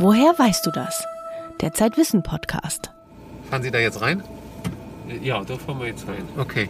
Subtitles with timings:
[0.00, 1.04] Woher weißt du das?
[1.60, 2.92] Der Zeitwissen Podcast.
[3.50, 4.22] Fahren Sie da jetzt rein?
[5.22, 6.22] Ja, da fahren wir jetzt rein.
[6.36, 6.68] Okay.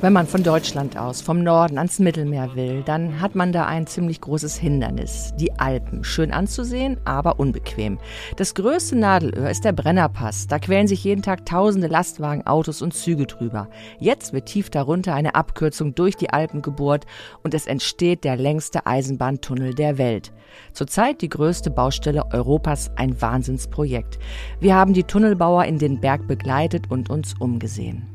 [0.00, 3.86] Wenn man von Deutschland aus, vom Norden ans Mittelmeer will, dann hat man da ein
[3.86, 5.32] ziemlich großes Hindernis.
[5.38, 6.04] Die Alpen.
[6.04, 7.98] Schön anzusehen, aber unbequem.
[8.36, 10.46] Das größte Nadelöhr ist der Brennerpass.
[10.46, 13.70] Da quälen sich jeden Tag tausende Lastwagen, Autos und Züge drüber.
[13.98, 17.06] Jetzt wird tief darunter eine Abkürzung durch die Alpen gebohrt
[17.42, 20.32] und es entsteht der längste Eisenbahntunnel der Welt.
[20.74, 24.18] Zurzeit die größte Baustelle Europas, ein Wahnsinnsprojekt.
[24.60, 28.13] Wir haben die Tunnelbauer in den Berg begleitet und uns umgesehen.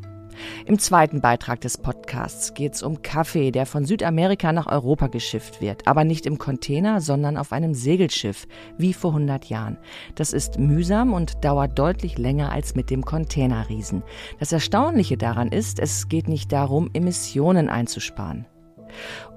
[0.66, 5.62] Im zweiten Beitrag des Podcasts geht es um Kaffee, der von Südamerika nach Europa geschifft
[5.62, 8.48] wird, aber nicht im Container, sondern auf einem Segelschiff,
[8.78, 9.78] wie vor 100 Jahren.
[10.16, 14.04] Das ist mühsam und dauert deutlich länger als mit dem Containerriesen.
[14.40, 18.46] Das Erstaunliche daran ist, es geht nicht darum, Emissionen einzusparen.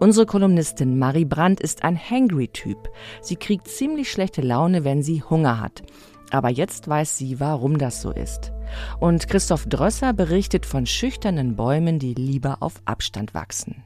[0.00, 2.88] Unsere Kolumnistin Marie Brandt ist ein Hangry-Typ.
[3.20, 5.82] Sie kriegt ziemlich schlechte Laune, wenn sie Hunger hat.
[6.30, 8.52] Aber jetzt weiß sie, warum das so ist.
[9.00, 13.84] Und Christoph Drösser berichtet von schüchternen Bäumen, die lieber auf Abstand wachsen.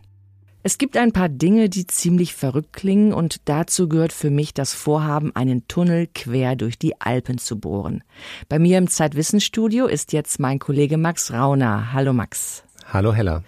[0.63, 4.75] Es gibt ein paar Dinge, die ziemlich verrückt klingen und dazu gehört für mich das
[4.75, 8.03] Vorhaben, einen Tunnel quer durch die Alpen zu bohren.
[8.49, 11.93] Bei mir im Zeitwissensstudio ist jetzt mein Kollege Max Rauner.
[11.93, 12.65] Hallo Max.
[12.93, 13.45] Hallo Hella.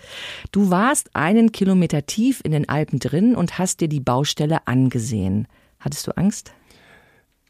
[0.52, 5.48] Du warst einen Kilometer tief in den Alpen drin und hast dir die Baustelle angesehen.
[5.80, 6.52] Hattest du Angst?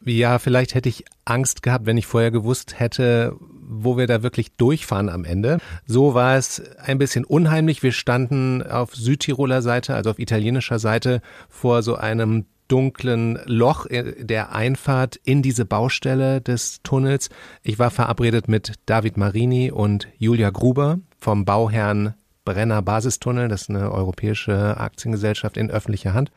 [0.02, 3.36] Ja, vielleicht hätte ich Angst gehabt, wenn ich vorher gewusst hätte,
[3.68, 5.58] wo wir da wirklich durchfahren am Ende.
[5.86, 7.82] So war es ein bisschen unheimlich.
[7.82, 14.54] Wir standen auf Südtiroler Seite, also auf italienischer Seite, vor so einem dunklen Loch der
[14.54, 17.30] Einfahrt in diese Baustelle des Tunnels.
[17.62, 23.48] Ich war verabredet mit David Marini und Julia Gruber vom Bauherrn Brenner Basistunnel.
[23.48, 26.30] Das ist eine europäische Aktiengesellschaft in öffentlicher Hand.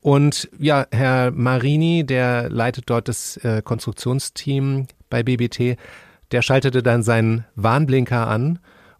[0.00, 5.78] Und ja, Herr Marini, der leitet dort das äh, Konstruktionsteam bei BBT,
[6.32, 8.58] der schaltete dann seinen Warnblinker an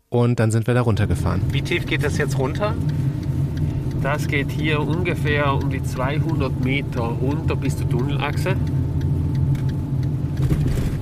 [0.09, 1.43] und dann sind wir da runtergefahren.
[1.51, 2.75] Wie tief geht das jetzt runter?
[4.03, 8.55] Das geht hier ungefähr um die 200 Meter runter bis zur Tunnelachse.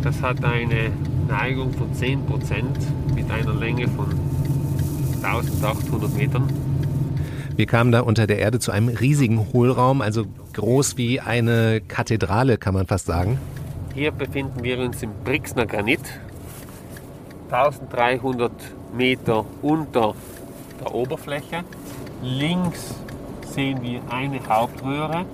[0.03, 0.91] Das hat eine
[1.29, 2.19] Neigung von 10%
[3.15, 4.07] mit einer Länge von
[5.23, 6.49] 1800 Metern.
[7.57, 10.25] Wir kamen da unter der Erde zu einem riesigen Hohlraum, also
[10.55, 13.39] groß wie eine Kathedrale, kann man fast sagen.
[13.95, 16.01] Hier befinden wir uns im Brixner Granit,
[17.49, 18.51] 1300
[18.93, 20.17] Meter unter
[20.81, 21.63] der Oberfläche.
[22.21, 22.97] Links
[23.47, 25.27] sehen wir eine Hauptröhre,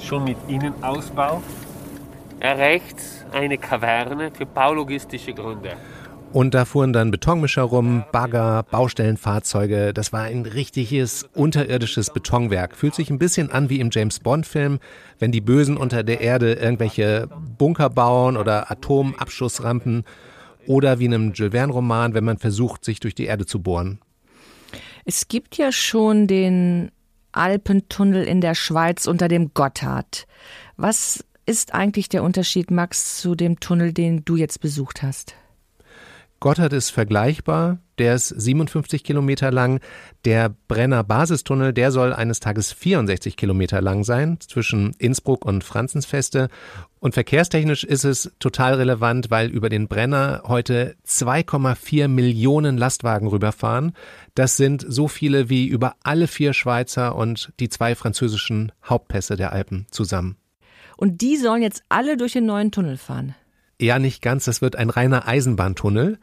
[0.00, 1.40] schon mit Innenausbau.
[2.40, 5.76] Rechts eine Kaverne für baulogistische Gründe.
[6.32, 9.94] Und da fuhren dann Betonmischer rum, Bagger, Baustellenfahrzeuge.
[9.94, 12.76] Das war ein richtiges unterirdisches Betonwerk.
[12.76, 14.78] Fühlt sich ein bisschen an wie im James Bond-Film,
[15.18, 20.04] wenn die Bösen unter der Erde irgendwelche Bunker bauen oder Atomabschussrampen.
[20.66, 23.98] Oder wie in einem Jules Verne-Roman, wenn man versucht, sich durch die Erde zu bohren.
[25.06, 26.90] Es gibt ja schon den
[27.32, 30.26] Alpentunnel in der Schweiz unter dem Gotthard.
[30.76, 35.34] Was ist eigentlich der Unterschied, Max, zu dem Tunnel, den du jetzt besucht hast?
[36.40, 39.80] Gotthard ist vergleichbar, der ist 57 Kilometer lang.
[40.24, 46.48] Der Brenner Basistunnel, der soll eines Tages 64 Kilometer lang sein, zwischen Innsbruck und Franzensfeste.
[47.00, 53.92] Und verkehrstechnisch ist es total relevant, weil über den Brenner heute 2,4 Millionen Lastwagen rüberfahren.
[54.36, 59.52] Das sind so viele wie über alle vier Schweizer und die zwei französischen Hauptpässe der
[59.52, 60.36] Alpen zusammen.
[60.96, 63.34] Und die sollen jetzt alle durch den neuen Tunnel fahren.
[63.80, 64.44] Ja, nicht ganz.
[64.44, 66.18] Das wird ein reiner Eisenbahntunnel.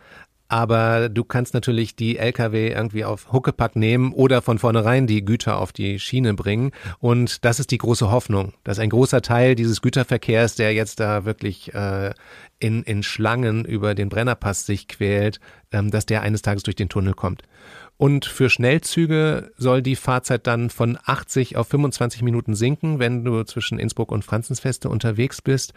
[0.47, 5.59] Aber du kannst natürlich die Lkw irgendwie auf Huckepack nehmen oder von vornherein die Güter
[5.59, 6.71] auf die Schiene bringen.
[6.99, 11.25] Und das ist die große Hoffnung, dass ein großer Teil dieses Güterverkehrs, der jetzt da
[11.25, 12.13] wirklich äh,
[12.59, 15.39] in, in Schlangen über den Brennerpass sich quält,
[15.71, 17.41] ähm, dass der eines Tages durch den Tunnel kommt.
[17.97, 23.43] Und für Schnellzüge soll die Fahrzeit dann von 80 auf 25 Minuten sinken, wenn du
[23.43, 25.73] zwischen Innsbruck und Franzensfeste unterwegs bist.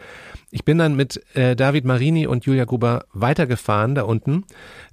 [0.51, 4.43] Ich bin dann mit äh, David Marini und Julia Gruber weitergefahren da unten.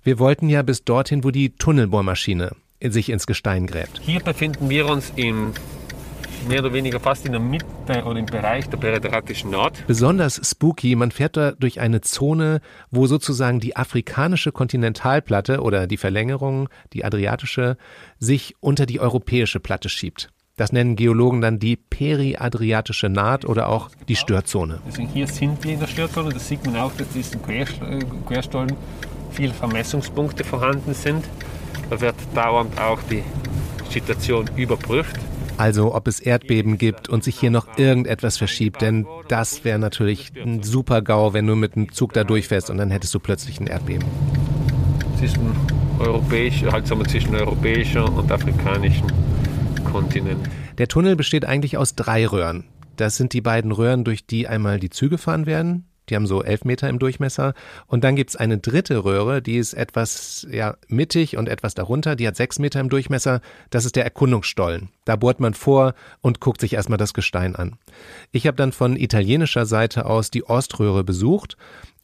[0.04, 4.00] Wir wollten ja bis dorthin, wo die Tunnelbohrmaschine sich ins Gestein gräbt.
[4.02, 5.52] Hier befinden wir uns im
[6.48, 7.66] mehr oder weniger fast in der Mitte
[8.04, 9.84] oder im Bereich der Beretratischen Nord.
[9.86, 12.60] Besonders spooky, man fährt da durch eine Zone,
[12.90, 17.76] wo sozusagen die afrikanische Kontinentalplatte oder die Verlängerung, die adriatische,
[18.18, 20.30] sich unter die europäische Platte schiebt.
[20.56, 24.80] Das nennen Geologen dann die periadriatische Naht oder auch die Störzone.
[24.86, 28.72] Also hier sind wir in der Störzone, das sieht man auch, dass diesen Querstollen
[29.32, 31.26] viele Vermessungspunkte vorhanden sind.
[31.90, 33.22] Da wird dauernd auch die
[33.90, 35.16] Situation überprüft.
[35.58, 40.32] Also ob es Erdbeben gibt und sich hier noch irgendetwas verschiebt, denn das wäre natürlich
[40.36, 43.58] ein super GAU, wenn du mit dem Zug da durchfährst und dann hättest du plötzlich
[43.60, 44.06] ein Erdbeben.
[45.18, 45.56] Zwischen
[45.98, 49.06] europäisch, halt sagen wir, zwischen europäischer und afrikanischem
[49.84, 50.48] Kontinent.
[50.76, 52.64] Der Tunnel besteht eigentlich aus drei Röhren.
[52.96, 55.86] Das sind die beiden Röhren, durch die einmal die Züge fahren werden.
[56.08, 57.54] Die haben so elf Meter im Durchmesser.
[57.86, 62.16] Und dann gibt's eine dritte Röhre, die ist etwas ja, mittig und etwas darunter.
[62.16, 63.40] Die hat sechs Meter im Durchmesser.
[63.70, 64.90] Das ist der Erkundungsstollen.
[65.04, 67.76] Da bohrt man vor und guckt sich erstmal das Gestein an.
[68.32, 71.56] Ich habe dann von italienischer Seite aus die Oströhre besucht.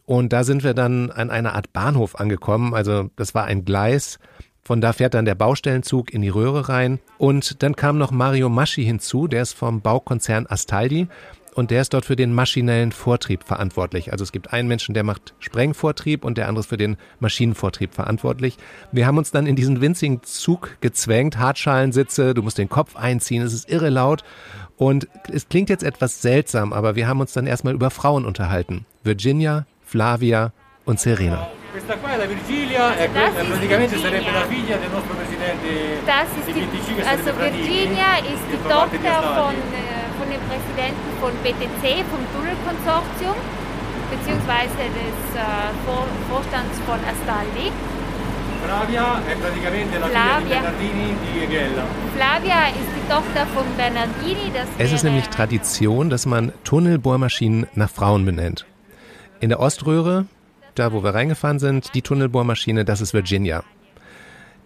[0.05, 2.75] Und da sind wir dann an einer Art Bahnhof angekommen.
[2.75, 4.19] Also das war ein Gleis.
[4.65, 7.01] Von da fährt dann der Baustellenzug in die Röhre rein.
[7.19, 11.09] Und dann kam noch Mario Maschi hinzu, der ist vom Baukonzern Astaldi
[11.55, 14.13] und der ist dort für den maschinellen Vortrieb verantwortlich.
[14.13, 17.95] Also es gibt einen Menschen, der macht Sprengvortrieb und der andere ist für den Maschinenvortrieb
[17.95, 18.57] verantwortlich.
[18.91, 23.43] Wir haben uns dann in diesen winzigen Zug gezwängt, Hartschalensitze, du musst den Kopf einziehen,
[23.43, 24.25] es ist irre laut
[24.77, 28.87] und es klingt jetzt etwas seltsam, aber wir haben uns dann erstmal über Frauen unterhalten.
[29.05, 30.53] Virginia, Flavia
[30.85, 31.49] und Serena.
[31.73, 36.47] Questa qua è la Virgilia, questa praticamente sarebbe la figlia del nostro presidente Das ist
[36.47, 39.55] di die, also Virginia ist die Tochter von,
[40.33, 43.37] von dem Präsidenten von BTC, vom Tunnelkonsortium,
[44.11, 45.41] beziehungsweise des äh,
[45.85, 47.73] Vor Vorstands von Astaldi.
[48.65, 50.61] Flavia è praticamente la figlia di Flavia.
[50.61, 51.85] Bernardini di Ghella.
[52.15, 54.53] Flavia ist die Tochter von Bernardini.
[54.55, 58.65] Das Es ist nämlich Tradition, dass man Tunnelbohrmaschinen nach Frauen benennt.
[59.41, 60.27] In der Oströhre,
[60.77, 63.65] da wo wir reingefahren sind, die Tunnelbohrmaschine, das ist Virginia.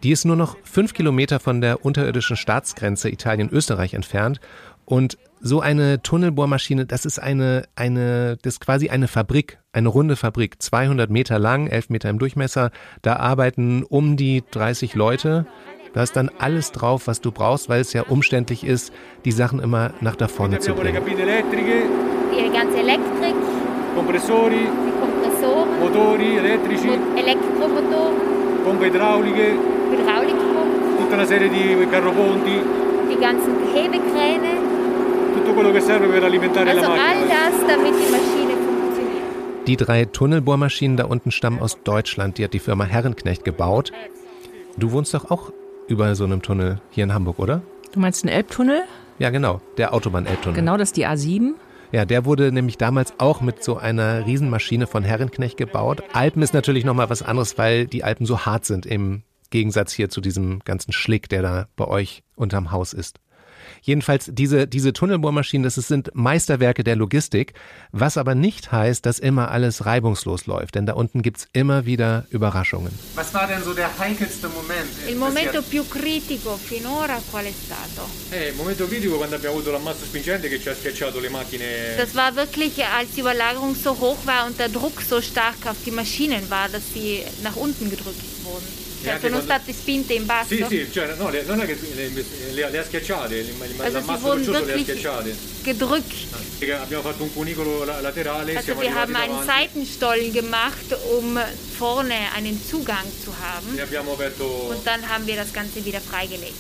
[0.02, 4.40] Die ist nur noch fünf Kilometer von der unterirdischen Staatsgrenze Italien-Österreich entfernt.
[4.84, 10.17] Und so eine Tunnelbohrmaschine, das ist eine, eine, das ist quasi eine Fabrik, eine runde
[10.17, 12.71] Fabrik, 200 Meter lang, 11 Meter im Durchmesser.
[13.03, 15.47] Da arbeiten um die 30 Leute.
[15.93, 18.93] Da ist dann alles drauf, was du brauchst, weil es ja umständlich ist,
[19.25, 21.03] die Sachen immer nach da vorne zu bringen.
[21.06, 23.35] die ganze Elektrik,
[23.94, 28.17] compressori, die Kompressoren, motori elettrici, Mo- Elektromotoren,
[28.65, 29.53] pompe idrauliche,
[29.91, 32.61] Hydraulikpumpen, tutta una serie di carroponti,
[33.11, 34.65] die ganzen Hebekräne,
[35.56, 37.50] quello che serve per alimentare also la all macchina.
[37.50, 39.67] das, damit die Maschine funktioniert.
[39.67, 42.37] Die drei Tunnelbohrmaschinen da unten stammen aus Deutschland.
[42.37, 43.91] Die hat die Firma Herrenknecht gebaut.
[44.76, 45.53] Du wohnst doch auch
[45.88, 47.62] über so einem Tunnel hier in Hamburg, oder?
[47.93, 48.82] Du meinst den Elbtunnel?
[49.19, 49.62] Ja, genau.
[49.79, 50.56] Der Autobahn-Elbtunnel.
[50.56, 51.55] Genau, das ist die A7.
[51.91, 56.02] Ja, der wurde nämlich damals auch mit so einer Riesenmaschine von Herrenknecht gebaut.
[56.12, 60.11] Alpen ist natürlich nochmal was anderes, weil die Alpen so hart sind im Gegensatz hier
[60.11, 63.20] zu diesem ganzen Schlick, der da bei euch unterm Haus ist.
[63.87, 67.53] Jedenfalls diese, diese Tunnelbohrmaschinen, das sind Meisterwerke der Logistik,
[67.93, 72.27] was aber nicht heißt, dass immer alles reibungslos läuft, denn da unten gibt's immer wieder
[72.31, 72.91] Überraschungen.
[73.15, 74.88] Was war denn so der heikelste Moment?
[75.09, 78.09] Il momento più critico finora qual è stato?
[78.33, 81.94] Eh, il momento critico quando abbiamo avuto l'ammasso spingente che ci ha schiacciato le macchine.
[81.97, 85.77] Das war wirklich, als die Überlagerung so hoch war und der Druck so stark auf
[85.85, 88.86] die Maschinen war, dass sie nach unten gedrückt wurden.
[89.11, 90.55] Cioè, sono quando- state spinte in basso.
[90.55, 92.08] Sì, sì, cioè, no, le- non è che le,
[92.53, 95.37] le- le ha schiacciate, le- le- Also sie l'ammasso wurden roccioso le ha schiacciate.
[95.62, 96.14] gedrückt.
[96.58, 100.97] Perché Abbiamo fatto un cunicolo la- laterale, Also siamo wir haben einen davanti Seitenstollen gemacht,
[101.19, 101.38] um
[101.79, 103.76] vorne einen Zugang zu haben.
[103.79, 106.55] e aperto Und dann haben wir das Ganze wieder freigelegt.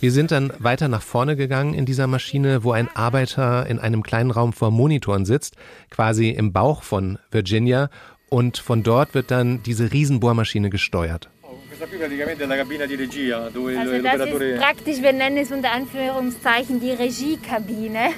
[0.00, 4.04] Wir sind dann weiter nach vorne gegangen in dieser Maschine, wo ein Arbeiter in einem
[4.04, 5.54] kleinen Raum vor Monitoren sitzt,
[5.90, 7.90] quasi im Bauch von Virginia.
[8.30, 11.30] Und von dort wird dann diese Riesenbohrmaschine gesteuert.
[11.78, 15.12] Questa qui praticamente è la cabina di regia dove Also das l'operatore ist praktisch, wir
[15.12, 18.14] nennen es unter Anführungszeichen die Regiekabine.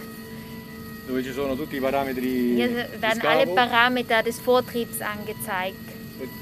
[1.07, 5.76] dove ci sono tutti i parametri Hier di werden alle Parameter des Vortriebs angezeigt.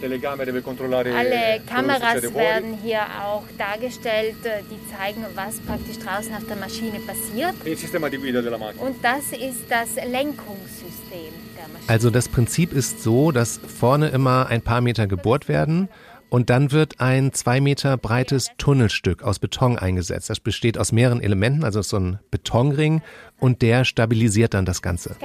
[0.00, 6.32] telecamere per controllare Alle Kameras werden hier auch dargestellt, äh, die zeigen, was praktisch draußen
[6.34, 7.54] auf der Maschine passiert.
[7.64, 8.86] E il sistema di guida della macchina.
[8.86, 11.88] Und das ist das Lenkungssystem der Maschine.
[11.88, 15.88] Also das Prinzip ist so, dass vorne immer ein paar Meter gebohrt werden
[16.30, 20.28] und dann wird ein zwei Meter breites Tunnelstück aus Beton eingesetzt.
[20.30, 23.02] Das besteht aus mehreren Elementen, also so ein Betonring
[23.38, 25.16] und der stabilisiert dann das Ganze.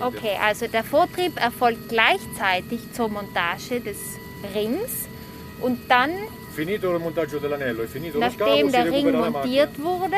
[0.00, 3.96] Okay, also der Vortrieb erfolgt gleichzeitig zur Montage des
[4.54, 5.08] Rings
[5.60, 6.10] und dann,
[8.20, 10.16] nachdem der Ring montiert wurde,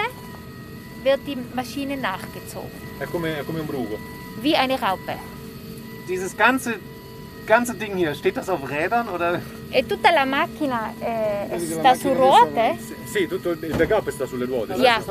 [1.03, 2.71] wird die Maschine nachgezogen.
[4.43, 5.15] Wie eine Raupe.
[6.09, 6.75] Dieses ganze,
[7.51, 9.41] ganze Ding hier, steht das auf Rädern oder?
[9.73, 12.79] E tutta la macchina eh, sta su ruote?
[13.13, 14.75] Sì, tutto il backup sta sulle ruote.
[14.75, 15.03] Ja.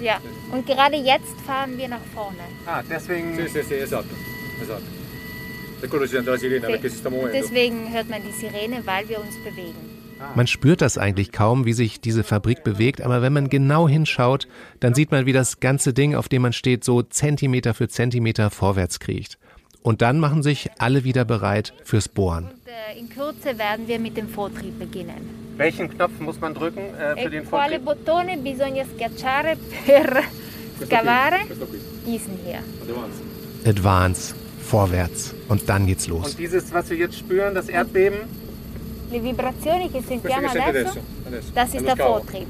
[0.00, 0.20] ja.
[0.50, 2.42] Und gerade jetzt fahren wir nach vorne.
[2.66, 3.36] Ah, deswegen.
[3.36, 4.12] Sì, sì, sì, esatto.
[4.60, 4.82] Esatto.
[5.78, 7.38] Per quello si sente la sirena perché si sta muovendo.
[7.38, 9.96] Deswegen hört man die Sirene, weil wir uns bewegen.
[10.34, 14.48] Man spürt das eigentlich kaum, wie sich diese Fabrik bewegt, aber wenn man genau hinschaut,
[14.80, 18.50] dann sieht man, wie das ganze Ding, auf dem man steht, so Zentimeter für Zentimeter
[18.50, 19.38] vorwärts kriecht.
[19.88, 22.50] Und dann machen sich alle wieder bereit fürs Bohren.
[22.66, 25.54] Äh, in Kürze werden wir mit dem Vortrieb beginnen.
[25.56, 27.84] Welchen Knopf muss man drücken äh, für E den quale Vortrieb?
[27.86, 30.24] bottone bisogna schiacciare per
[30.84, 31.38] scavare?
[32.06, 32.58] Diesen hier.
[33.64, 35.34] Advance, vorwärts.
[35.48, 36.32] Und dann geht's los.
[36.32, 38.18] Und dieses, was wir jetzt spüren, das Erdbeben,
[39.10, 41.00] Le vibrazioni che sentiamo adesso,
[41.54, 41.96] das ist der.
[41.96, 42.46] Vortrieb.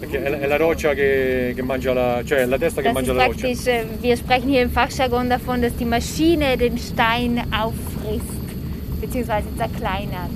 [0.00, 2.22] Perché è la, è la roccia che, che mangia la...
[2.24, 3.46] cioè la testa che Das mangia la roccia.
[3.46, 9.46] praktisch, äh, wir sprechen hier im Fachjargon davon, dass die Maschine den Stein auffrisst, beziehungsweise
[9.56, 10.30] zerkleinert.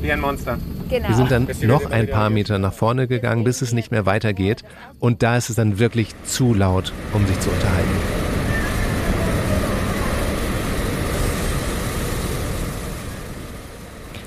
[0.00, 0.58] wie ein Monster.
[0.88, 1.08] Genau.
[1.08, 4.62] Wir sind dann noch ein paar Meter nach vorne gegangen, bis es nicht mehr weitergeht.
[4.98, 7.90] Und da ist es dann wirklich zu laut, um sich zu unterhalten.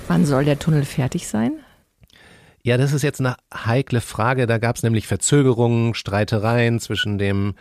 [0.07, 1.53] Wann soll der Tunnel fertig sein?
[2.65, 4.47] Ja, das ist jetzt eine heikle Frage.
[4.47, 7.53] Da gab es nämlich Verzögerungen, Streitereien zwischen dem,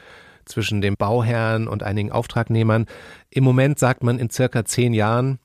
[0.47, 2.87] zwischen dem Bauherrn und einigen Auftragnehmern.
[3.29, 5.41] Im Moment sagt man in circa zehn Jahren.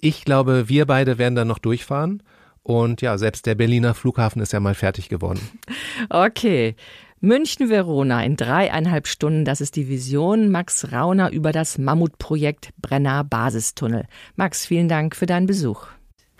[0.00, 2.24] Ich glaube, wir beide werden dann noch durchfahren.
[2.64, 5.40] Und ja, selbst der Berliner Flughafen ist ja mal fertig geworden.
[6.10, 6.74] Okay.
[7.20, 10.50] München-Verona in dreieinhalb Stunden, das ist die Vision.
[10.50, 14.06] Max Rauner über das Mammutprojekt Brenner Basistunnel.
[14.34, 15.86] Max, vielen Dank für deinen Besuch.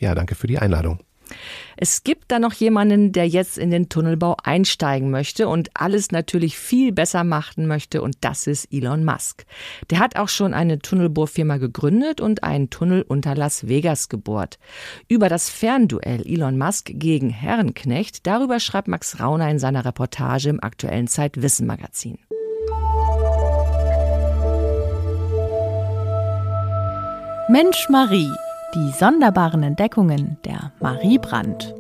[0.00, 0.98] Ja, danke für die Einladung.
[1.76, 6.58] Es gibt da noch jemanden, der jetzt in den Tunnelbau einsteigen möchte und alles natürlich
[6.58, 9.47] viel besser machen möchte und das ist Elon Musk.
[9.90, 14.58] Der hat auch schon eine Tunnelbohrfirma gegründet und einen Tunnel unter Las Vegas gebohrt.
[15.08, 20.62] Über das Fernduell Elon Musk gegen Herrenknecht, darüber schreibt Max Rauner in seiner Reportage im
[20.62, 22.18] aktuellen Zeitwissen Magazin.
[27.50, 28.30] Mensch Marie,
[28.75, 31.75] die sonderbaren Entdeckungen der Marie Brandt.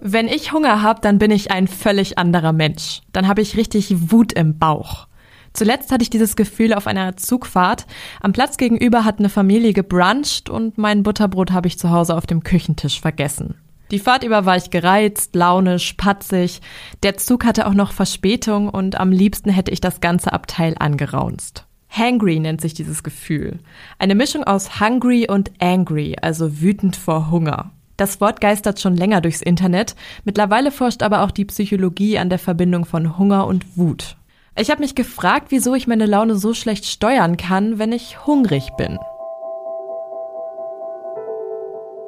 [0.00, 3.00] Wenn ich Hunger habe, dann bin ich ein völlig anderer Mensch.
[3.12, 5.06] Dann habe ich richtig Wut im Bauch.
[5.54, 7.86] Zuletzt hatte ich dieses Gefühl auf einer Zugfahrt.
[8.20, 12.26] Am Platz gegenüber hat eine Familie gebruncht und mein Butterbrot habe ich zu Hause auf
[12.26, 13.54] dem Küchentisch vergessen.
[13.90, 16.60] Die Fahrt über war ich gereizt, launisch, patzig.
[17.02, 21.66] Der Zug hatte auch noch Verspätung und am liebsten hätte ich das ganze Abteil angeraunzt.
[21.94, 23.58] Hangry nennt sich dieses Gefühl.
[23.98, 27.70] Eine Mischung aus hungry und angry, also wütend vor Hunger.
[27.98, 29.94] Das Wort geistert schon länger durchs Internet.
[30.24, 34.16] Mittlerweile forscht aber auch die Psychologie an der Verbindung von Hunger und Wut.
[34.58, 38.70] Ich habe mich gefragt, wieso ich meine Laune so schlecht steuern kann, wenn ich hungrig
[38.78, 38.98] bin.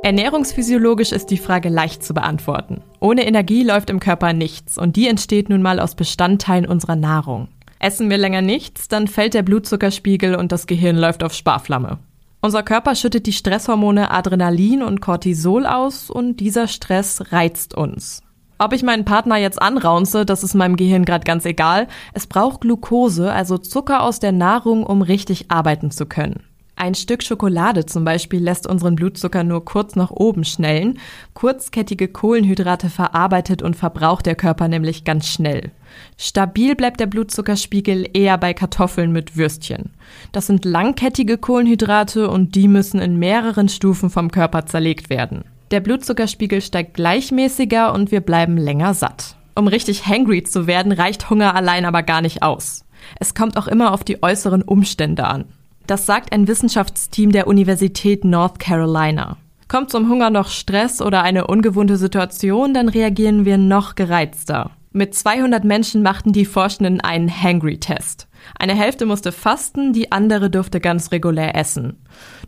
[0.03, 2.83] Ernährungsphysiologisch ist die Frage leicht zu beantworten.
[3.01, 7.49] Ohne Energie läuft im Körper nichts und die entsteht nun mal aus Bestandteilen unserer Nahrung.
[7.85, 11.99] Essen wir länger nichts, dann fällt der Blutzuckerspiegel und das Gehirn läuft auf Sparflamme.
[12.41, 18.23] Unser Körper schüttet die Stresshormone Adrenalin und Cortisol aus und dieser Stress reizt uns.
[18.57, 21.87] Ob ich meinen Partner jetzt anraunze, das ist meinem Gehirn gerade ganz egal.
[22.15, 26.43] Es braucht Glucose, also Zucker aus der Nahrung, um richtig arbeiten zu können.
[26.77, 30.99] Ein Stück Schokolade zum Beispiel lässt unseren Blutzucker nur kurz nach oben schnellen.
[31.33, 35.71] Kurzkettige Kohlenhydrate verarbeitet und verbraucht der Körper nämlich ganz schnell.
[36.19, 39.91] Stabil bleibt der Blutzuckerspiegel eher bei Kartoffeln mit Würstchen.
[40.33, 45.45] Das sind langkettige Kohlenhydrate und die müssen in mehreren Stufen vom Körper zerlegt werden.
[45.71, 49.37] Der Blutzuckerspiegel steigt gleichmäßiger und wir bleiben länger satt.
[49.55, 52.85] Um richtig hangry zu werden, reicht Hunger allein aber gar nicht aus.
[53.21, 55.45] Es kommt auch immer auf die äußeren Umstände an.
[55.87, 59.37] Das sagt ein Wissenschaftsteam der Universität North Carolina.
[59.69, 64.71] Kommt zum Hunger noch Stress oder eine ungewohnte Situation, dann reagieren wir noch gereizter.
[64.93, 68.29] Mit 200 Menschen machten die Forschenden einen Hangry-Test.
[68.59, 71.99] Eine Hälfte musste fasten, die andere durfte ganz regulär essen.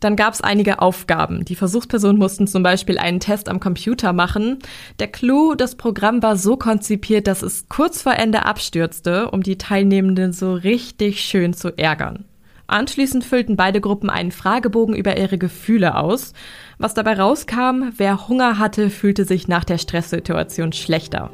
[0.00, 1.44] Dann gab es einige Aufgaben.
[1.44, 4.60] Die Versuchspersonen mussten zum Beispiel einen Test am Computer machen.
[5.00, 9.58] Der Clou, das Programm war so konzipiert, dass es kurz vor Ende abstürzte, um die
[9.58, 12.24] Teilnehmenden so richtig schön zu ärgern.
[12.66, 16.32] Anschließend füllten beide Gruppen einen Fragebogen über ihre Gefühle aus.
[16.78, 21.30] Was dabei rauskam, wer Hunger hatte, fühlte sich nach der Stresssituation schlechter.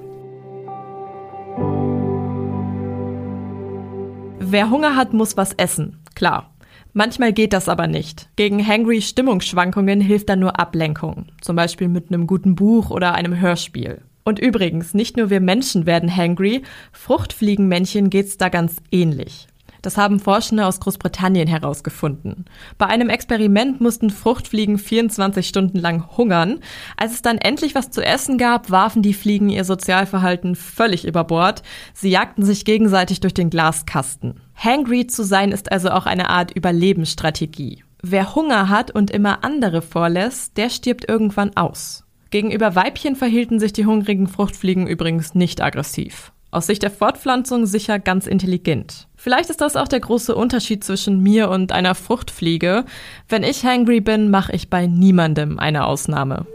[4.39, 5.99] Wer Hunger hat, muss was essen.
[6.15, 6.51] Klar.
[6.95, 8.29] Manchmal geht das aber nicht.
[8.37, 11.29] Gegen hangry Stimmungsschwankungen hilft dann nur Ablenkung.
[11.41, 14.03] Zum Beispiel mit einem guten Buch oder einem Hörspiel.
[14.25, 16.63] Und übrigens, nicht nur wir Menschen werden hangry,
[16.93, 19.49] Fruchtfliegenmännchen geht's da ganz ähnlich.
[19.83, 22.45] Das haben Forschende aus Großbritannien herausgefunden.
[22.79, 26.61] Bei einem Experiment mussten Fruchtfliegen 24 Stunden lang hungern.
[26.97, 31.25] Als es dann endlich was zu essen gab, warfen die Fliegen ihr Sozialverhalten völlig über
[31.25, 31.63] Bord.
[31.95, 34.41] Sie jagten sich gegenseitig durch den Glaskasten.
[34.55, 37.83] Hangry zu sein ist also auch eine Art Überlebensstrategie.
[38.03, 42.05] Wer Hunger hat und immer andere vorlässt, der stirbt irgendwann aus.
[42.31, 46.33] Gegenüber Weibchen verhielten sich die hungrigen Fruchtfliegen übrigens nicht aggressiv.
[46.53, 49.09] Aus Sicht der Fortpflanzung sicher ganz intelligent.
[49.17, 52.85] Vielleicht ist das auch der große Unterschied zwischen mir und einer Fruchtfliege.
[53.27, 56.47] Wenn ich hangry bin, mache ich bei niemandem eine Ausnahme.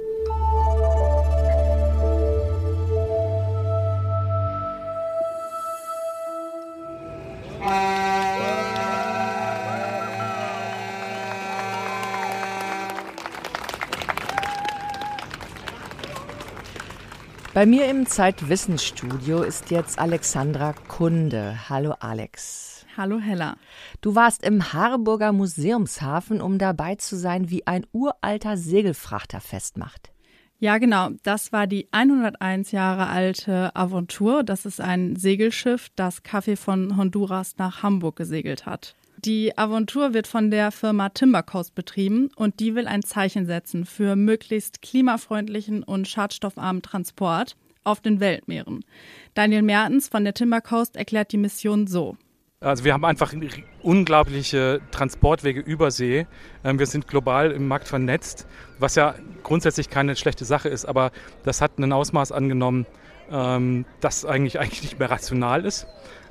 [17.57, 21.67] Bei mir im Zeitwissensstudio ist jetzt Alexandra Kunde.
[21.69, 22.85] Hallo Alex.
[22.95, 23.55] Hallo Hella.
[23.99, 30.11] Du warst im Harburger Museumshafen, um dabei zu sein, wie ein uralter Segelfrachter festmacht.
[30.59, 31.09] Ja, genau.
[31.23, 34.43] Das war die 101 Jahre alte Aventur.
[34.43, 38.95] Das ist ein Segelschiff, das Kaffee von Honduras nach Hamburg gesegelt hat.
[39.25, 44.15] Die Aventur wird von der Firma Timbercoast betrieben und die will ein Zeichen setzen für
[44.15, 48.85] möglichst klimafreundlichen und schadstoffarmen Transport auf den Weltmeeren.
[49.33, 52.15] Daniel Mertens von der Timbercoast erklärt die Mission so.
[52.59, 53.33] Also wir haben einfach
[53.81, 56.27] unglaubliche Transportwege über See.
[56.63, 58.47] Ähm, wir sind global im Markt vernetzt,
[58.77, 61.11] was ja grundsätzlich keine schlechte Sache ist, aber
[61.43, 62.85] das hat ein Ausmaß angenommen,
[63.31, 65.87] ähm, das eigentlich, eigentlich nicht mehr rational ist.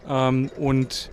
[0.09, 1.11] Ähm, und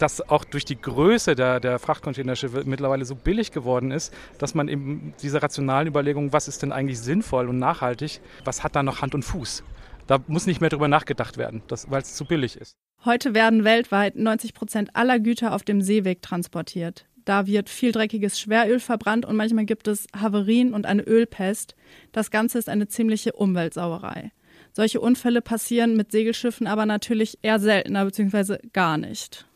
[0.00, 4.68] dass auch durch die Größe der, der Frachtcontainerschiffe mittlerweile so billig geworden ist, dass man
[4.68, 9.02] eben diese rationalen Überlegungen, was ist denn eigentlich sinnvoll und nachhaltig, was hat da noch
[9.02, 9.62] Hand und Fuß?
[10.06, 12.76] Da muss nicht mehr drüber nachgedacht werden, weil es zu billig ist.
[13.04, 17.06] Heute werden weltweit 90 Prozent aller Güter auf dem Seeweg transportiert.
[17.24, 21.76] Da wird viel dreckiges Schweröl verbrannt und manchmal gibt es Haverien und eine Ölpest.
[22.12, 24.32] Das Ganze ist eine ziemliche Umweltsauerei.
[24.72, 28.58] Solche Unfälle passieren mit Segelschiffen aber natürlich eher seltener bzw.
[28.72, 29.46] gar nicht.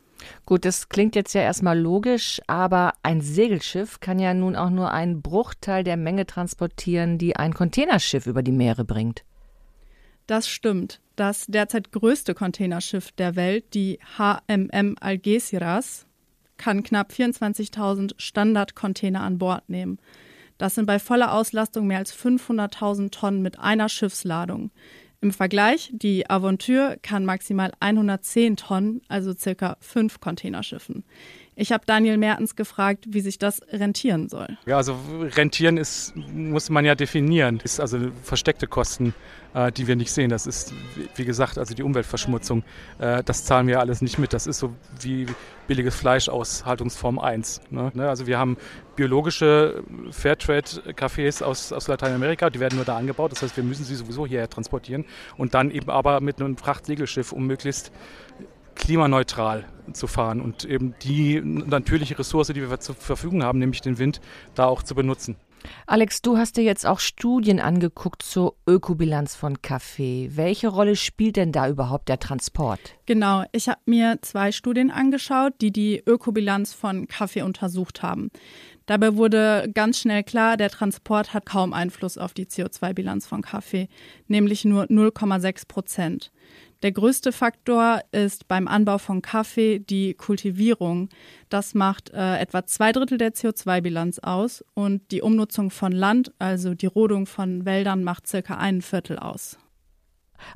[0.45, 4.91] Gut, das klingt jetzt ja erstmal logisch, aber ein Segelschiff kann ja nun auch nur
[4.91, 9.23] einen Bruchteil der Menge transportieren, die ein Containerschiff über die Meere bringt.
[10.27, 11.01] Das stimmt.
[11.15, 16.07] Das derzeit größte Containerschiff der Welt, die HMM Algeciras,
[16.57, 19.99] kann knapp 24.000 Standardcontainer an Bord nehmen.
[20.57, 24.71] Das sind bei voller Auslastung mehr als 500.000 Tonnen mit einer Schiffsladung.
[25.21, 31.03] Im Vergleich, die Aventure kann maximal 110 Tonnen, also circa fünf Containerschiffen.
[31.57, 34.57] Ich habe Daniel Mertens gefragt, wie sich das rentieren soll.
[34.65, 34.97] Ja, also
[35.35, 37.61] rentieren ist, muss man ja definieren.
[37.63, 39.13] Ist also versteckte Kosten,
[39.53, 40.29] äh, die wir nicht sehen.
[40.29, 40.73] Das ist,
[41.15, 42.63] wie gesagt, also die Umweltverschmutzung.
[42.99, 44.33] Äh, das zahlen wir alles nicht mit.
[44.33, 45.27] Das ist so wie
[45.67, 47.61] billiges Fleisch aus Haltungsform 1.
[47.69, 47.89] Ne?
[47.93, 48.09] ne?
[48.09, 48.57] Also wir haben
[48.97, 53.31] biologische Fairtrade-Cafés aus, aus Lateinamerika, die werden nur da angebaut.
[53.31, 55.05] Das heißt, wir müssen sie sowieso hierher transportieren
[55.37, 57.93] und dann eben aber mit einem Frachtsegelschiff, um möglichst
[58.75, 63.97] klimaneutral zu fahren und eben die natürliche Ressource, die wir zur Verfügung haben, nämlich den
[63.97, 64.21] Wind,
[64.53, 65.37] da auch zu benutzen.
[65.87, 70.29] Alex, du hast dir jetzt auch Studien angeguckt zur Ökobilanz von Kaffee.
[70.33, 72.79] Welche Rolle spielt denn da überhaupt der Transport?
[73.05, 78.29] Genau, ich habe mir zwei Studien angeschaut, die die Ökobilanz von Kaffee untersucht haben.
[78.85, 83.87] Dabei wurde ganz schnell klar, der Transport hat kaum Einfluss auf die CO2-Bilanz von Kaffee,
[84.27, 86.31] nämlich nur 0,6 Prozent.
[86.83, 91.09] Der größte Faktor ist beim Anbau von Kaffee die Kultivierung.
[91.49, 96.73] Das macht äh, etwa zwei Drittel der CO2-Bilanz aus und die Umnutzung von Land, also
[96.73, 99.57] die Rodung von Wäldern, macht circa ein Viertel aus.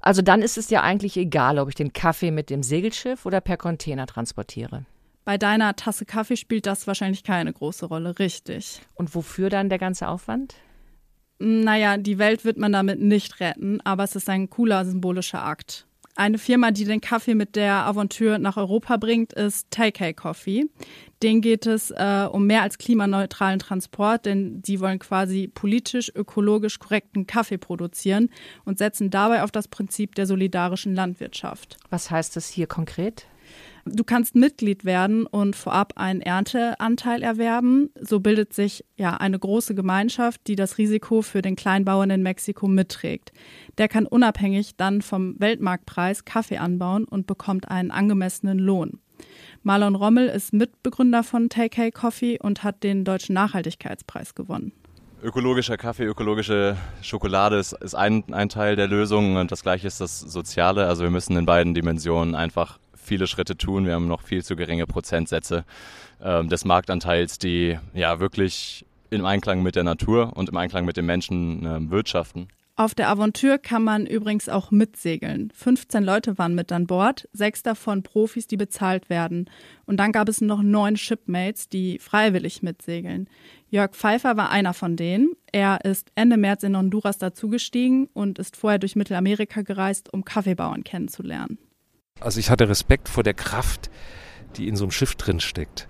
[0.01, 3.41] Also dann ist es ja eigentlich egal, ob ich den Kaffee mit dem Segelschiff oder
[3.41, 4.85] per Container transportiere.
[5.25, 8.81] Bei deiner Tasse Kaffee spielt das wahrscheinlich keine große Rolle, richtig.
[8.95, 10.55] Und wofür dann der ganze Aufwand?
[11.39, 15.87] Naja, die Welt wird man damit nicht retten, aber es ist ein cooler symbolischer Akt.
[16.19, 20.65] Eine Firma, die den Kaffee mit der Aventur nach Europa bringt, ist Taikei Coffee.
[21.23, 26.77] Den geht es äh, um mehr als klimaneutralen Transport, denn sie wollen quasi politisch, ökologisch
[26.77, 28.31] korrekten Kaffee produzieren
[28.65, 31.77] und setzen dabei auf das Prinzip der solidarischen Landwirtschaft.
[31.89, 33.25] Was heißt das hier konkret?
[33.91, 37.89] Du kannst Mitglied werden und vorab einen Ernteanteil erwerben.
[37.99, 42.67] So bildet sich ja eine große Gemeinschaft, die das Risiko für den Kleinbauern in Mexiko
[42.67, 43.31] mitträgt.
[43.77, 48.99] Der kann unabhängig dann vom Weltmarktpreis Kaffee anbauen und bekommt einen angemessenen Lohn.
[49.63, 54.71] Marlon Rommel ist Mitbegründer von Take Coffee und hat den Deutschen Nachhaltigkeitspreis gewonnen.
[55.21, 59.99] Ökologischer Kaffee, ökologische Schokolade ist, ist ein, ein Teil der Lösung und das gleiche ist
[59.99, 60.87] das Soziale.
[60.87, 63.85] Also wir müssen in beiden Dimensionen einfach viele Schritte tun.
[63.85, 65.65] Wir haben noch viel zu geringe Prozentsätze
[66.19, 70.95] äh, des Marktanteils, die ja wirklich im Einklang mit der Natur und im Einklang mit
[70.95, 72.47] den Menschen äh, wirtschaften.
[72.75, 75.51] Auf der Aventur kann man übrigens auch mitsegeln.
[75.53, 79.49] 15 Leute waren mit an Bord, sechs davon Profis, die bezahlt werden.
[79.85, 83.27] Und dann gab es noch neun Shipmates, die freiwillig mitsegeln.
[83.69, 85.33] Jörg Pfeiffer war einer von denen.
[85.51, 90.85] Er ist Ende März in Honduras dazugestiegen und ist vorher durch Mittelamerika gereist, um Kaffeebauern
[90.85, 91.57] kennenzulernen.
[92.19, 93.89] Also ich hatte Respekt vor der Kraft,
[94.55, 95.87] die in so einem Schiff drin steckt.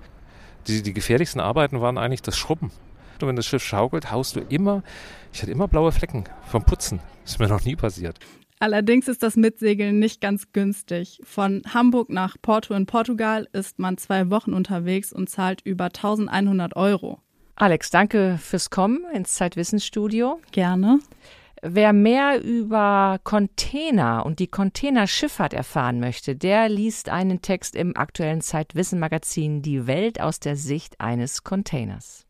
[0.68, 2.72] Die, die gefährlichsten Arbeiten waren eigentlich das Schrubben.
[3.22, 4.84] Und wenn das Schiff schaukelt, haust du immer,
[5.34, 7.00] ich hatte immer blaue Flecken vom Putzen.
[7.24, 8.20] Das ist mir noch nie passiert.
[8.60, 11.22] Allerdings ist das Mitsegeln nicht ganz günstig.
[11.24, 16.76] Von Hamburg nach Porto in Portugal ist man zwei Wochen unterwegs und zahlt über 1100
[16.76, 17.20] Euro.
[17.56, 20.40] Alex, danke fürs Kommen ins Zeitwissensstudio.
[20.52, 21.00] Gerne.
[21.62, 28.40] Wer mehr über Container und die Containerschifffahrt erfahren möchte, der liest einen Text im aktuellen
[28.40, 32.26] Zeitwissen-Magazin Die Welt aus der Sicht eines Containers.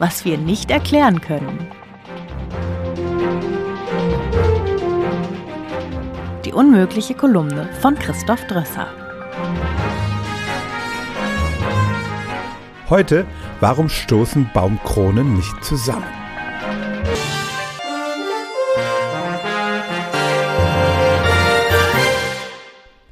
[0.00, 1.68] Was wir nicht erklären können.
[6.44, 8.88] Die unmögliche Kolumne von Christoph Drösser.
[12.88, 13.24] Heute,
[13.60, 16.06] warum stoßen Baumkronen nicht zusammen?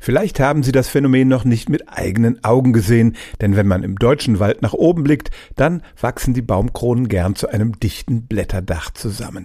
[0.00, 3.96] Vielleicht haben Sie das Phänomen noch nicht mit eigenen Augen gesehen, denn wenn man im
[3.96, 9.44] deutschen Wald nach oben blickt, dann wachsen die Baumkronen gern zu einem dichten Blätterdach zusammen.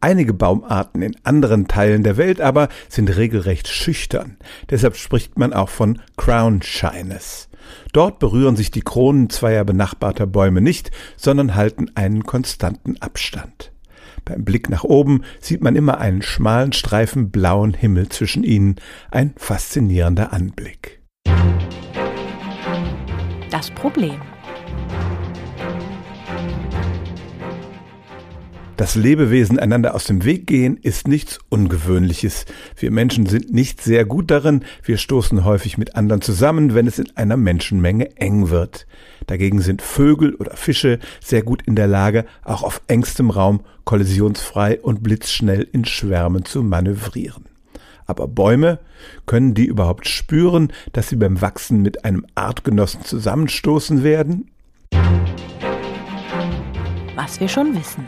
[0.00, 4.38] Einige Baumarten in anderen Teilen der Welt aber sind regelrecht schüchtern.
[4.70, 7.49] Deshalb spricht man auch von Crown Shyness.
[7.92, 13.72] Dort berühren sich die Kronen zweier benachbarter Bäume nicht, sondern halten einen konstanten Abstand.
[14.24, 18.76] Beim Blick nach oben sieht man immer einen schmalen Streifen blauen Himmel zwischen ihnen,
[19.10, 21.00] ein faszinierender Anblick.
[23.50, 24.20] Das Problem.
[28.80, 32.46] Dass Lebewesen einander aus dem Weg gehen, ist nichts Ungewöhnliches.
[32.78, 36.98] Wir Menschen sind nicht sehr gut darin, wir stoßen häufig mit anderen zusammen, wenn es
[36.98, 38.86] in einer Menschenmenge eng wird.
[39.26, 44.80] Dagegen sind Vögel oder Fische sehr gut in der Lage, auch auf engstem Raum kollisionsfrei
[44.80, 47.44] und blitzschnell in Schwärmen zu manövrieren.
[48.06, 48.78] Aber Bäume,
[49.26, 54.50] können die überhaupt spüren, dass sie beim Wachsen mit einem Artgenossen zusammenstoßen werden?
[57.14, 58.06] Was wir schon wissen.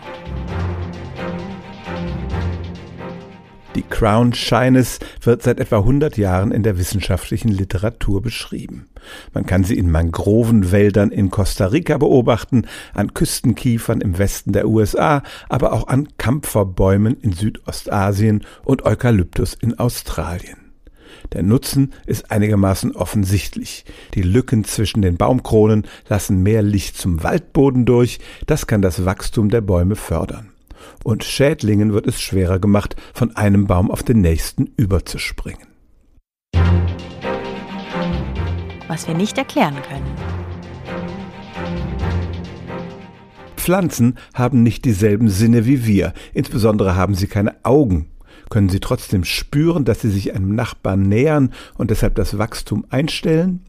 [3.74, 8.88] Die Crown Shyness wird seit etwa 100 Jahren in der wissenschaftlichen Literatur beschrieben.
[9.32, 15.22] Man kann sie in Mangrovenwäldern in Costa Rica beobachten, an Küstenkiefern im Westen der USA,
[15.48, 20.58] aber auch an Kampferbäumen in Südostasien und Eukalyptus in Australien.
[21.32, 23.86] Der Nutzen ist einigermaßen offensichtlich.
[24.14, 29.48] Die Lücken zwischen den Baumkronen lassen mehr Licht zum Waldboden durch, das kann das Wachstum
[29.48, 30.52] der Bäume fördern
[31.04, 35.66] und Schädlingen wird es schwerer gemacht, von einem Baum auf den nächsten überzuspringen.
[38.88, 40.06] Was wir nicht erklären können.
[43.56, 48.08] Pflanzen haben nicht dieselben Sinne wie wir, insbesondere haben sie keine Augen.
[48.50, 53.64] Können sie trotzdem spüren, dass sie sich einem Nachbarn nähern und deshalb das Wachstum einstellen?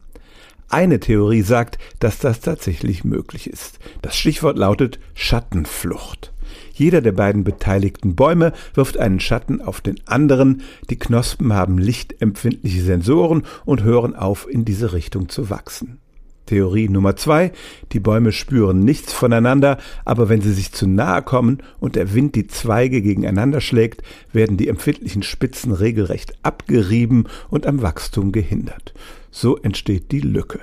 [0.68, 3.78] Eine Theorie sagt, dass das tatsächlich möglich ist.
[4.02, 6.33] Das Stichwort lautet Schattenflucht.
[6.74, 12.82] Jeder der beiden beteiligten Bäume wirft einen Schatten auf den anderen, die Knospen haben lichtempfindliche
[12.82, 16.00] Sensoren und hören auf, in diese Richtung zu wachsen.
[16.46, 17.52] Theorie Nummer zwei.
[17.92, 22.34] Die Bäume spüren nichts voneinander, aber wenn sie sich zu nahe kommen und der Wind
[22.34, 28.94] die Zweige gegeneinander schlägt, werden die empfindlichen Spitzen regelrecht abgerieben und am Wachstum gehindert.
[29.30, 30.60] So entsteht die Lücke.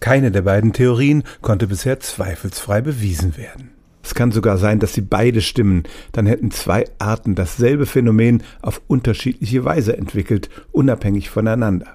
[0.00, 3.75] Keine der beiden Theorien konnte bisher zweifelsfrei bewiesen werden.
[4.06, 5.82] Es kann sogar sein, dass sie beide stimmen.
[6.12, 11.88] Dann hätten zwei Arten dasselbe Phänomen auf unterschiedliche Weise entwickelt, unabhängig voneinander.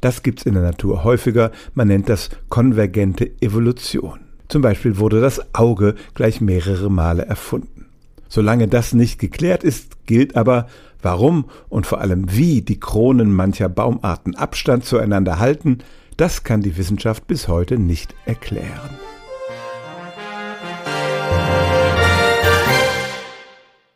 [0.00, 1.52] Das gibt's in der Natur häufiger.
[1.74, 4.20] Man nennt das konvergente Evolution.
[4.48, 7.84] Zum Beispiel wurde das Auge gleich mehrere Male erfunden.
[8.30, 10.68] Solange das nicht geklärt ist, gilt aber,
[11.02, 15.78] warum und vor allem wie die Kronen mancher Baumarten Abstand zueinander halten,
[16.16, 18.88] das kann die Wissenschaft bis heute nicht erklären.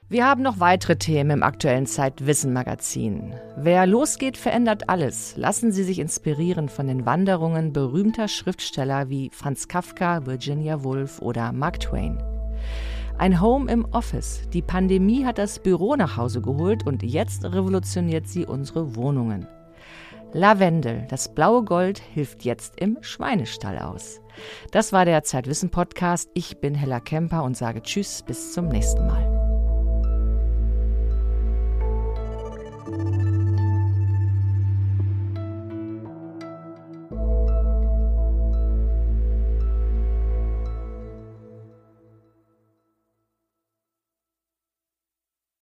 [0.09, 3.35] Wir haben noch weitere Themen im aktuellen Zeitwissen-Magazin.
[3.57, 5.37] Wer losgeht, verändert alles.
[5.37, 11.51] Lassen Sie sich inspirieren von den Wanderungen berühmter Schriftsteller wie Franz Kafka, Virginia Woolf oder
[11.51, 12.23] Mark Twain.
[13.19, 14.43] Ein Home im Office.
[14.53, 19.49] Die Pandemie hat das Büro nach Hause geholt und jetzt revolutioniert sie unsere Wohnungen.
[20.33, 24.21] Lavendel, das blaue Gold, hilft jetzt im Schweinestall aus.
[24.71, 26.31] Das war der Zeitwissen Podcast.
[26.35, 29.36] Ich bin Hella Kemper und sage Tschüss, bis zum nächsten Mal.